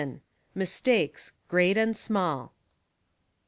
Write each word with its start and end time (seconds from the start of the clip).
MISTAKES— 0.55 1.31
GREAT 1.47 1.77
AND 1.77 1.95
SMALL. 1.95 2.55